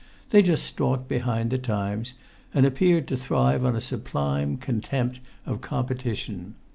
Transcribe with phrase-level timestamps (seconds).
[0.31, 2.15] They just stalked behind the times,
[2.55, 6.55] and appeared to thrive on a sublime contempt of competition.